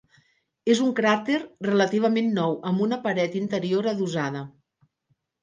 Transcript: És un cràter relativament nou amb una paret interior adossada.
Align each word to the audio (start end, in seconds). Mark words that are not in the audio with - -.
És 0.75 0.79
un 0.85 0.87
cràter 0.99 1.35
relativament 1.67 2.31
nou 2.39 2.57
amb 2.71 2.85
una 2.87 2.99
paret 3.05 3.37
interior 3.43 3.93
adossada. 3.95 4.43